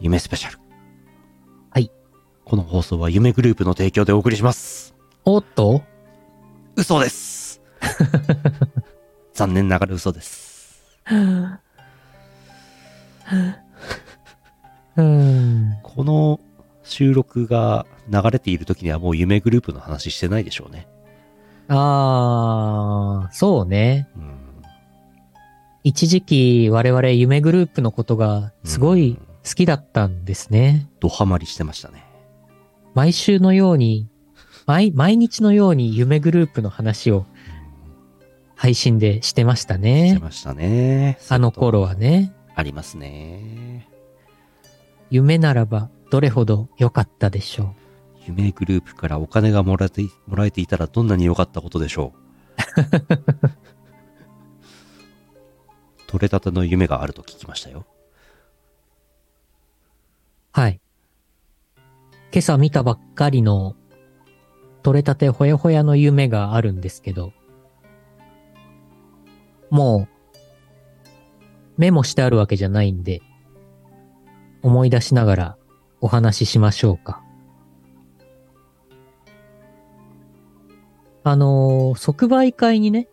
[0.00, 0.58] 夢スペシャル。
[1.70, 1.90] はい。
[2.44, 4.94] この放送は夢グループの提供でお送りします。
[5.24, 5.82] おっと？
[6.76, 7.60] 嘘です。
[9.34, 10.84] 残念ながら嘘です。
[14.96, 15.76] うん。
[15.82, 16.40] この
[16.84, 20.86] 収録が流れている時にはもう夢グループの話してないでしょうね。
[21.68, 24.08] あー、そうね。
[24.16, 24.38] うん。
[25.84, 30.90] 一時期我々夢グループのことがすごいうん好きだったんですね。
[31.00, 32.04] ドハマりしてましたね。
[32.94, 34.06] 毎週のように、
[34.66, 37.24] 毎、毎日のように夢グループの話を
[38.54, 40.18] 配信でしてましたしてね。
[40.20, 41.18] ましたね。
[41.30, 42.34] あの頃はね。
[42.54, 43.88] ありますね。
[45.10, 47.74] 夢ならばどれほど良かったでしょ
[48.26, 52.18] 夢グループからお金がもらえてもらえていたらどんなに良かったことでしょう。
[56.06, 57.86] 取れたての夢があると聞きましたよ。
[60.58, 60.80] はい。
[62.32, 63.76] 今朝見たばっかりの
[64.82, 67.32] 取れたてほやほやの夢があるんですけど、
[69.70, 70.38] もう
[71.76, 73.22] メモしてあるわけじゃないんで、
[74.60, 75.56] 思い出しながら
[76.00, 77.22] お話ししましょうか。
[81.22, 83.08] あのー即売会にね、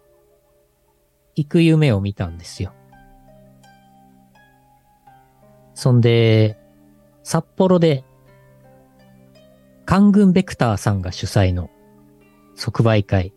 [1.35, 2.73] 行く夢を見たんですよ。
[5.75, 6.57] そんで、
[7.25, 8.03] 札幌で、
[9.83, 11.71] 官軍ベクターさんが主催の
[12.53, 13.33] 即売会、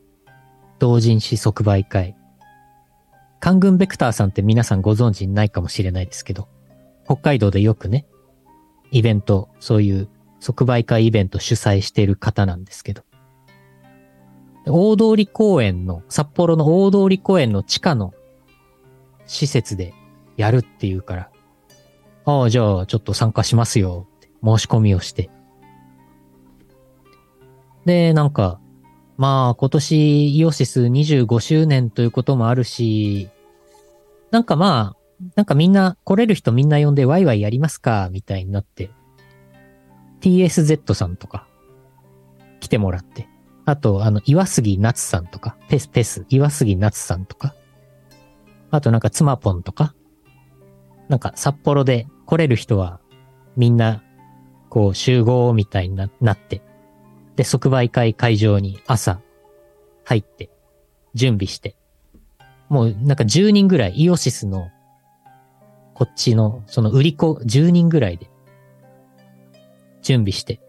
[0.78, 2.14] 同人誌即売会。
[3.40, 6.48] 官軍ベクターさんって皆さんご存知ないかもしれないですけど、
[7.06, 8.04] 北海道でよくね、
[8.90, 13.04] イベント、そういう即売会イベント主催している方なんですけど、
[14.66, 18.12] 大通公園の、札幌の大通公園の地下の
[19.24, 19.94] 施設で
[20.36, 21.30] やるっていうから、
[22.28, 25.30] ああ、じゃあちょっと参加しますよって申し込みをして。
[27.86, 28.60] で、なんか、
[29.16, 33.30] まあ今年イオシス25周年ということもあるし、
[34.30, 38.90] なんかまあ、なんかみんな、来れる人みんな呼んでワイワイやりますか、みたいになって、
[40.20, 41.46] TSZ さんとか、
[42.60, 43.26] 来てもらって、
[43.64, 47.54] あと、あの、岩杉夏さんとか、ペスペス、岩杉夏さんとか、
[48.70, 49.94] あとなんか妻ポンとか、
[51.08, 53.00] なんか札幌で来れる人は
[53.56, 54.02] みんな
[54.68, 56.60] こう集合みたいにななって、
[57.36, 59.22] で、即売会会場に朝
[60.04, 60.50] 入って
[61.14, 61.74] 準備して、
[62.68, 64.68] もうなんか10人ぐらいイオシスの
[65.94, 68.28] こっちのその売り子10人ぐらいで
[70.02, 70.60] 準備して、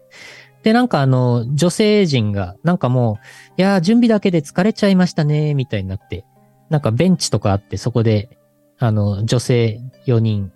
[0.62, 3.18] で、なんかあの、女性陣が、なんかも
[3.58, 6.24] う、いや、準備だけで疲れちゃいましたね、みたいになって、
[6.70, 8.38] なんかベンチとかあって、そこで、
[8.78, 10.52] あの、女性4人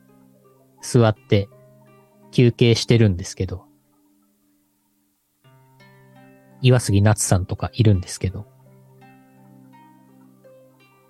[0.84, 1.48] 座って
[2.30, 3.64] 休憩してるんですけど、
[6.60, 8.46] 岩杉夏さんとかいるんですけど、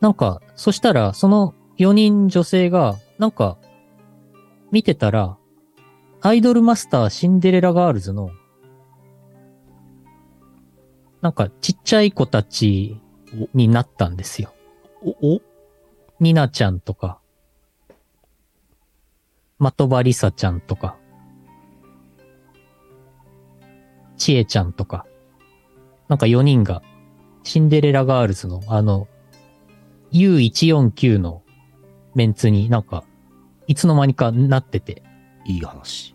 [0.00, 3.58] なんか、そしたら、その4人女性が、なんか、
[4.70, 5.38] 見てたら、
[6.20, 8.30] アイドルマスターシンデレラガールズの、
[11.20, 13.00] なんかちっちゃい子たち
[13.54, 14.52] になったんですよ。
[15.02, 15.40] お、お？
[16.20, 17.20] ニナちゃんとか、
[19.70, 20.96] 的場りさちゃんとか、
[24.16, 25.06] ちえちゃんとか、
[26.08, 26.82] なんか4人が、
[27.42, 29.08] シンデレラガールズのあの、
[30.12, 31.42] U149 の
[32.14, 33.04] メンツになんか、
[33.66, 35.02] いつの間にかなってて、
[35.44, 36.14] いい話。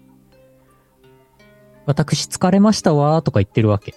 [1.85, 3.95] 私疲れましたわーとか言ってるわけ。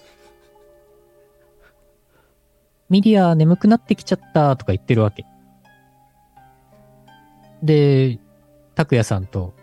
[2.89, 5.25] ミリア眠くなってきちゃったとか言ってるわけ。
[7.63, 8.19] で、
[8.75, 9.53] 拓也さんと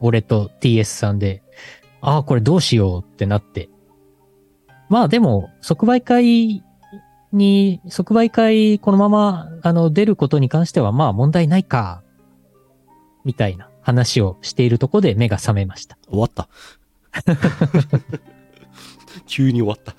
[0.00, 1.42] 俺と TS さんで、
[2.00, 3.68] ああ、これどうしようってなって。
[4.88, 6.62] まあでも、即売会
[7.32, 12.02] に、即売会このまま、あの、出ることに関してはまあ問題ないか、
[13.24, 15.98] みたいな話をしているとこで目が覚めました。
[16.08, 16.48] 終わった。
[19.26, 19.94] 急に終わった。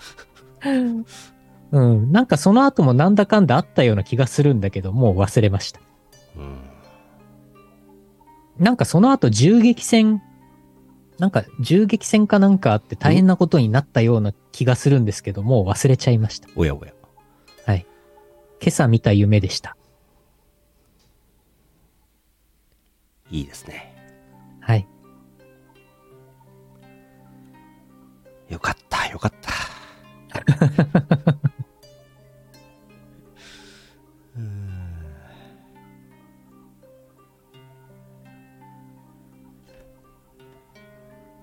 [1.71, 2.11] うん。
[2.11, 5.81] なんかその後もなんだかんだあったような気がするんだけど、もう忘れました。
[6.37, 6.68] うん。
[8.59, 10.21] なんかその後銃撃戦、
[11.17, 16.49] なんか銃撃戦かなんかあって大変なことになったような気がするんですけど、もう忘れちゃいました。
[16.55, 16.93] おやおや。
[17.65, 17.85] はい。
[18.61, 19.77] 今朝見た夢でした。
[23.31, 23.95] いいですね。
[24.59, 24.87] はい。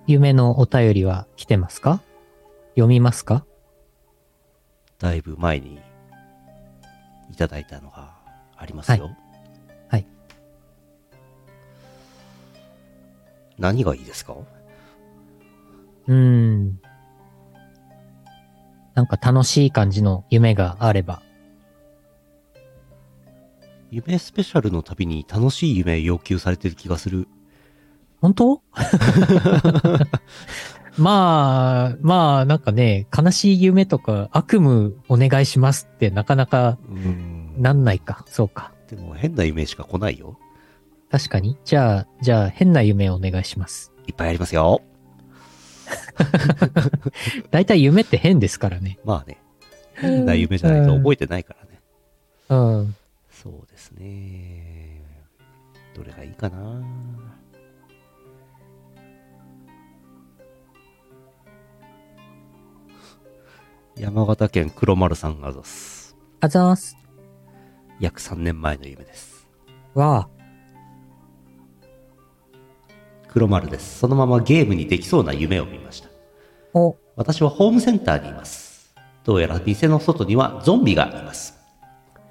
[0.07, 2.01] 夢のお便りは来てますか？
[2.75, 3.43] 読みますか？
[4.99, 5.81] だいぶ前に
[7.29, 8.13] いただいたのが
[8.55, 9.03] ありますよ。
[9.03, 9.15] はい
[9.89, 10.05] はい
[13.59, 14.33] 何がいいですか？
[14.33, 16.79] うーん。
[18.93, 21.21] なんか楽しい感じの夢があれば。
[23.91, 27.27] 夢スペシャルのたびに楽しい夢要求されてる気がする。
[28.21, 28.61] 本当？
[30.97, 38.25] まあ、まあ、なんかね、悲しい夢とか悪夢お願いしますってなかなかうんなんないか。
[38.27, 38.71] そうか。
[38.89, 40.37] でも変な夢しか来ないよ。
[41.11, 41.57] 確かに。
[41.63, 43.93] じゃあ、じゃあ変な夢お願いします。
[44.07, 44.81] いっぱいありますよ。
[47.51, 48.99] だいたい夢って変ですからね。
[49.05, 49.37] まあね。
[49.95, 51.79] 変な夢じゃないと覚えてないからね。
[52.49, 52.95] うん。
[53.31, 55.01] そうですね。
[55.95, 56.81] どれがいいかな。
[63.99, 66.15] 山形県黒丸さんがざす。
[66.39, 66.95] あざーす。
[67.99, 69.47] 約3年前の夢です。
[69.95, 70.29] わあ。
[73.27, 73.97] 黒丸です。
[73.97, 76.09] そのままゲームにできそうな夢を見ました。
[76.75, 78.93] お、私はホームセンターにいます。
[79.23, 81.57] どうやら店の外にはゾンビがいます。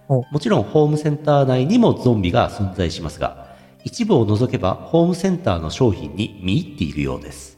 [0.08, 7.55] おもちろんホームセンター内にもゾンビが存在しますが、一部を除けばホームセンターの商品に見入っているようです。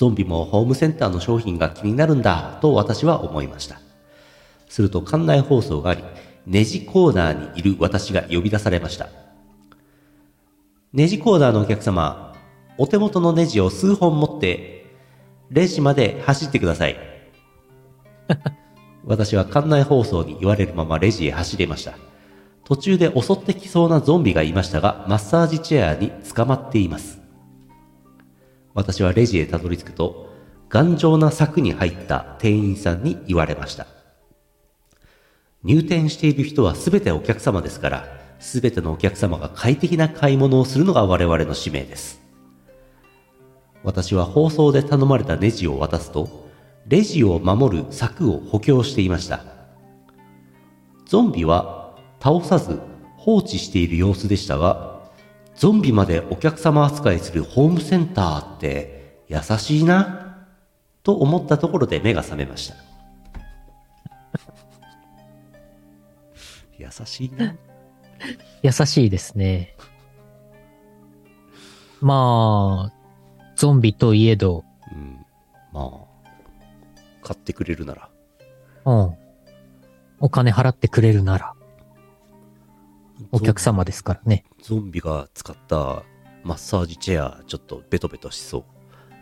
[0.00, 3.82] ゾンビもホームセンターの商品が気になるんだと私は思いました。
[4.66, 6.02] すると館内放送があり、
[6.46, 9.10] ネジコーナーにいる私が呼び出されました。
[10.94, 12.34] ネジコーナーのお客様、
[12.78, 14.86] お手元のネジを数本持って、
[15.50, 16.96] レジまで走ってください。
[19.04, 21.92] 私は館内放送に言われるままレジへ走りました。
[22.64, 27.19] 途中で襲ってきそうなゾンビがいましたが、マッサージチェアに捕まっています。
[28.80, 30.30] 私はレジへたどり着くと、
[30.70, 33.86] 頑丈な柵に入った店員さんに言われました。
[35.62, 42.22] 入店している人は全てお客様ですから、全てのお客様が快適な買い物をするのが我々の使命です。
[43.82, 46.48] 私は放送で頼まれたネジを渡すと、
[46.86, 49.44] レジを守る柵を補強していました。
[51.04, 52.80] ゾンビは倒さず
[53.18, 54.89] 放置している様子でしたが、
[55.60, 60.46] ゾンビまでお客様扱いするホームセンターって優しいな、
[61.02, 62.76] と思ったところで目が覚めました。
[66.78, 67.54] 優しいな。
[68.62, 69.76] 優しいですね。
[72.00, 75.26] まあ、ゾンビといえど、うん。
[75.74, 76.22] まあ、
[77.22, 78.08] 買ってくれるなら。
[78.86, 79.14] うん。
[80.20, 81.52] お金払ってくれるなら、
[83.32, 84.44] お客様ですからね。
[84.62, 86.02] ゾンビが使った
[86.42, 88.64] マッサージチェア、ちょっとベトベトしそ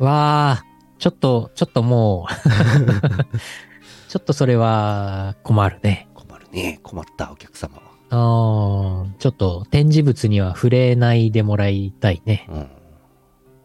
[0.00, 0.04] う。
[0.04, 0.64] わあ、
[0.98, 2.32] ちょっと、ちょっともう、
[4.08, 6.08] ちょっとそれは困るね。
[6.14, 6.80] 困るね。
[6.82, 7.82] 困ったお客様は。
[8.10, 12.46] ああ、ちょっと展示物には触れないでもらいたいね。
[12.48, 12.68] うん。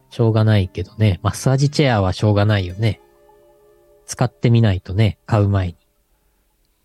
[0.10, 1.20] しょうがないけどね。
[1.24, 3.00] マッサージチェアはしょうがないよね。
[4.06, 5.76] 使ってみないとね、買う前に。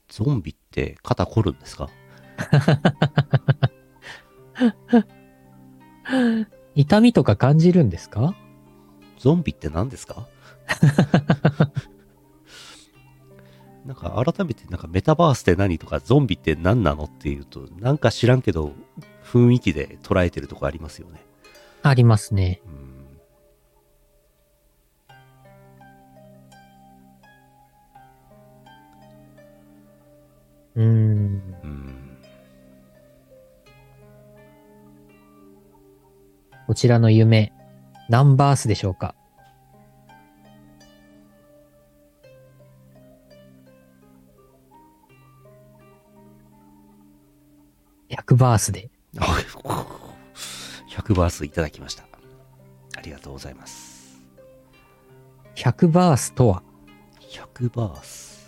[0.08, 1.90] ゾンビって肩凝るんですか？
[6.74, 8.34] 痛みとか感じるんですか？
[9.18, 10.26] ゾンビって何ですか？
[13.84, 18.72] なんか改めてなんかメタバースって何とかゾンビって何なのっていうとなんか知らんけど
[19.24, 21.24] 雰囲気で捉えてるとこありますよね。
[21.82, 22.60] ありますね。
[22.66, 22.78] うん
[30.74, 30.84] うーん。
[30.84, 31.07] うん
[36.68, 37.50] こちらの夢、
[38.10, 39.14] 何バースでしょうか
[48.10, 48.90] ？100バースで。
[50.90, 52.04] 100バースいただきました。
[52.98, 54.22] ありがとうございます。
[55.54, 56.62] 100バースとは
[57.30, 58.46] ？100バース。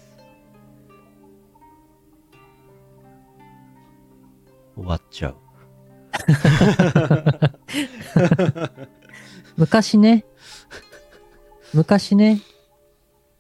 [4.76, 5.36] 終わっちゃう。
[9.56, 10.24] 昔ね、
[11.72, 12.40] 昔ね、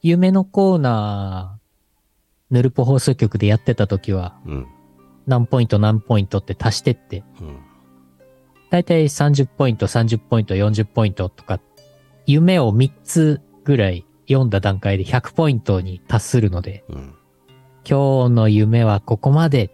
[0.02, 4.66] 夢のコーナー、ヌルポ放送局でやってた時は、うん。
[5.26, 7.58] 何ポイント何ポイントって足してって、うん。
[8.70, 11.60] だいたい30ポイント、30ポイント、40ポイントとか、
[12.26, 17.14] 夢を3つぐらい読んだ段階で100ポイントに達するので、うん。
[17.88, 19.68] 今日の夢はここまでっ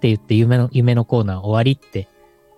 [0.00, 2.08] て言って夢の、夢のコーナー終わりって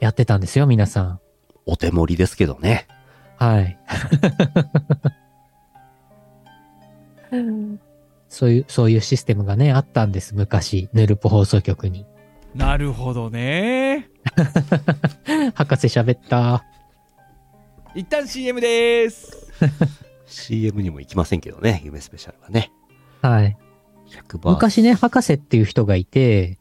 [0.02, 1.20] やってたんですよ、皆さん。
[1.64, 2.88] お手盛りですけどね。
[3.38, 3.78] はい。
[8.28, 10.34] そういう、そういうシステムがね、あったんです。
[10.34, 12.04] 昔、ヌルポ放送局に。
[12.52, 14.10] なるほどね。
[15.54, 16.64] 博士喋った。
[17.94, 19.52] 一旦 CM です。
[20.26, 22.72] CM にも行きませんけどね、夢スペシャルはね。
[23.20, 23.56] はい。
[24.08, 26.58] 100%昔ね、博士っていう人がいて、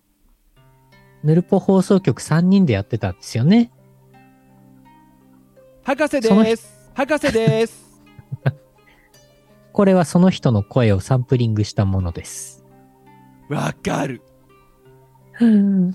[1.24, 3.72] ヌルポ放送局3人でやってたんですよね。
[5.84, 6.92] 博士です。
[6.94, 8.01] 博士です。
[9.74, 12.66] これはその人の声をサンプリングしたものです。
[13.50, 14.22] わかる。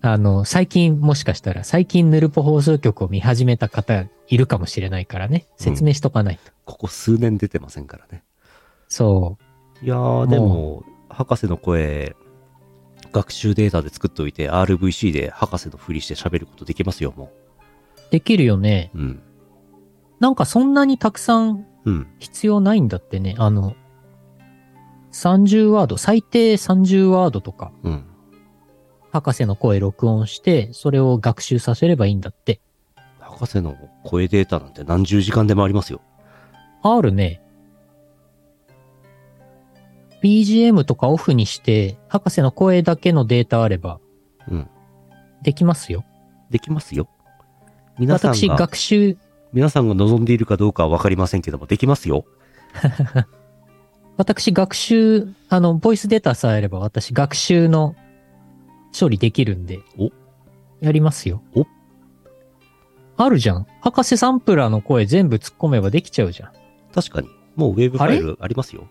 [0.00, 5.46] あの、最近、もしかしたら、最近ヌルポ放送局を見始めた方いるかもしれないからね。
[5.56, 6.52] 説明しとかないと。
[6.66, 8.22] ここ数年出てませんからね。
[8.88, 9.38] そ
[9.82, 9.84] う。
[9.84, 12.14] いやー、でも、博士の声、
[13.14, 17.30] 学習データで作っておいて、RVC で博士のふりして喋ることできますよ、も
[18.10, 18.90] できるよね。
[18.94, 18.98] う。
[18.98, 19.22] うん。
[20.18, 22.06] なんかそんなにたくさんうん。
[22.18, 23.36] 必要ないんだってね。
[23.38, 23.76] あの、
[25.12, 28.04] 30ワード、最低30ワードとか、うん。
[29.12, 32.60] 博士の声録音して、それを学習させればいいんだって。
[33.20, 36.00] 博士の声データなんて何十時間でもありますよ。
[36.82, 37.43] あるね。
[40.24, 44.00] BGM とかオフにして、博士の声だけのデータあれば、
[44.50, 44.68] うん。
[45.42, 46.02] できますよ。
[46.48, 47.10] できますよ。
[47.98, 49.18] 皆さん私、が、学習、
[49.52, 52.24] 皆さんが望んでいるかどうかはわかりませんけども、できますよ。
[54.16, 57.94] 私、学習、あの、ボイスデータさえあれば、私、学習の
[58.98, 59.80] 処理できるんで。
[59.98, 60.10] お
[60.80, 61.42] やりますよ。
[61.54, 61.66] お
[63.18, 63.66] あるじゃん。
[63.82, 66.52] 博士サンプラーの声全部突っ込めばできちゃうじゃん。
[66.94, 67.28] 確かに。
[67.56, 68.88] もうウェブファイルありますよ。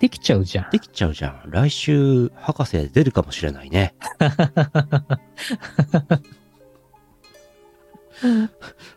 [0.00, 0.70] できちゃうじゃん。
[0.70, 1.42] できちゃうじゃん。
[1.50, 3.94] 来週、博士出るかもしれないね。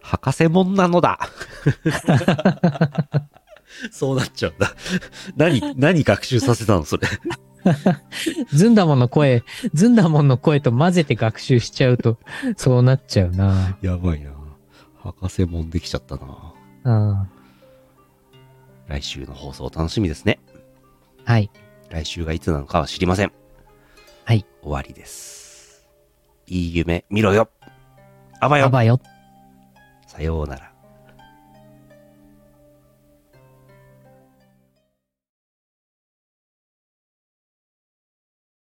[0.01, 1.19] 博士もんなのだ
[3.91, 4.74] そうなっちゃうんだ。
[5.36, 7.05] 何、何学習させたのそれ。
[8.53, 9.43] ズンダモンの声、
[9.74, 12.17] ズンダモンの声と混ぜて学習しちゃうと、
[12.55, 13.77] そうなっちゃうな。
[13.81, 14.31] やばいな。
[15.00, 16.53] 博士もんできちゃったな。
[16.86, 17.29] うん。
[18.88, 20.39] 来週の放送楽しみですね。
[21.25, 21.49] はい。
[21.89, 23.31] 来週がいつなのかは知りません。
[24.25, 24.45] はい。
[24.61, 25.87] 終わりです。
[26.47, 27.49] いい夢見ろよ。
[28.39, 28.69] あばよあ。
[28.69, 28.99] ばよ。
[30.07, 30.72] さようなら。